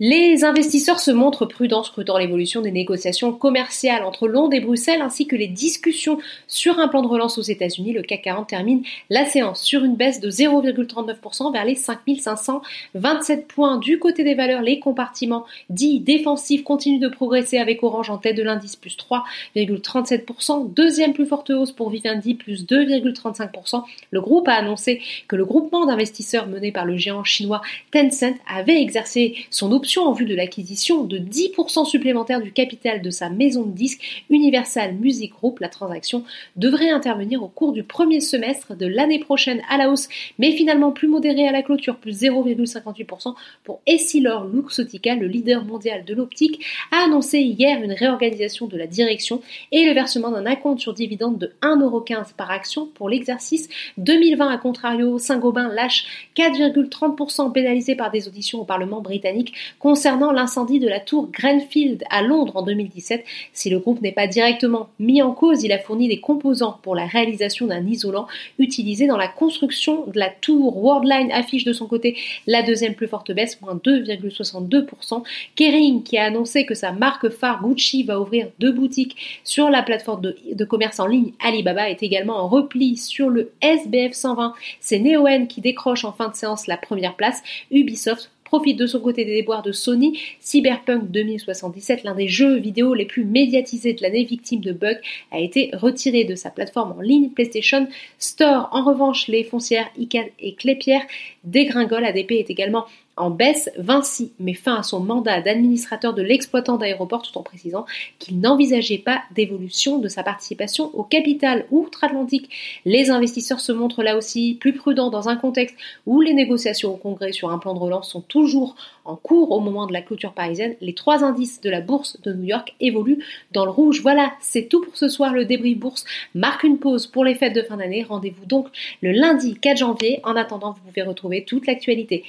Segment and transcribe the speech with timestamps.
[0.00, 5.28] Les investisseurs se montrent prudents scrutant l'évolution des négociations commerciales entre Londres et Bruxelles ainsi
[5.28, 7.92] que les discussions sur un plan de relance aux États-Unis.
[7.92, 13.78] Le CAC 40 termine la séance sur une baisse de 0,39% vers les 5527 points.
[13.78, 18.36] Du côté des valeurs, les compartiments dits défensifs continuent de progresser avec Orange en tête
[18.36, 20.74] de l'indice plus 3,37%.
[20.74, 23.84] Deuxième plus forte hausse pour Vivendi plus 2,35%.
[24.10, 28.82] Le groupe a annoncé que le groupement d'investisseurs mené par le géant chinois Tencent avait
[28.82, 33.72] exercé son en vue de l'acquisition de 10% supplémentaire du capital de sa maison de
[33.72, 35.60] disques Universal Music Group.
[35.60, 36.24] La transaction
[36.56, 40.90] devrait intervenir au cours du premier semestre de l'année prochaine à la hausse, mais finalement
[40.90, 46.64] plus modérée à la clôture, plus 0,58% pour Essilor Luxottica, le leader mondial de l'optique,
[46.90, 51.38] a annoncé hier une réorganisation de la direction et le versement d'un acompte sur dividende
[51.38, 54.48] de 1,15€ par action pour l'exercice 2020.
[54.48, 60.88] À contrario, Saint-Gobain lâche 4,30% pénalisé par des auditions au Parlement britannique concernant l'incendie de
[60.88, 63.24] la tour Grenfield à Londres en 2017.
[63.52, 66.94] Si le groupe n'est pas directement mis en cause, il a fourni des composants pour
[66.94, 68.26] la réalisation d'un isolant
[68.58, 70.82] utilisé dans la construction de la tour.
[70.82, 72.16] Worldline affiche de son côté
[72.46, 75.22] la deuxième plus forte baisse, moins 2,62%.
[75.56, 79.82] Kering qui a annoncé que sa marque phare Gucci va ouvrir deux boutiques sur la
[79.82, 84.54] plateforme de, commerce en ligne Alibaba est également en repli sur le SBF 120.
[84.80, 87.42] C'est Neoen qui décroche en fin de séance la première place.
[87.70, 90.20] Ubisoft profite de son côté des déboires de Sony.
[90.38, 95.00] Cyberpunk 2077, l'un des jeux vidéo les plus médiatisés de l'année, victime de bugs,
[95.32, 97.88] a été retiré de sa plateforme en ligne PlayStation
[98.20, 98.68] Store.
[98.70, 101.02] En revanche, les foncières ICANN et Clépierre
[101.42, 102.06] dégringolent.
[102.06, 102.84] ADP est également
[103.16, 107.86] en baisse, Vinci met fin à son mandat d'administrateur de l'exploitant d'aéroport tout en précisant
[108.18, 112.50] qu'il n'envisageait pas d'évolution de sa participation au capital outre-Atlantique.
[112.84, 115.76] Les investisseurs se montrent là aussi plus prudents dans un contexte
[116.06, 119.60] où les négociations au Congrès sur un plan de relance sont toujours en cours au
[119.60, 120.74] moment de la clôture parisienne.
[120.80, 123.22] Les trois indices de la bourse de New York évoluent
[123.52, 124.00] dans le rouge.
[124.02, 125.34] Voilà, c'est tout pour ce soir.
[125.34, 126.04] Le débris bourse
[126.34, 128.02] marque une pause pour les fêtes de fin d'année.
[128.02, 128.68] Rendez-vous donc
[129.02, 130.20] le lundi 4 janvier.
[130.24, 132.24] En attendant, vous pouvez retrouver toute l'actualité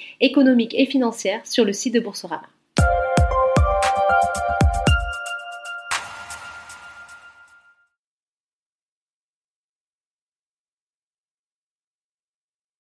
[0.75, 2.47] et financière sur le site de Boursorama.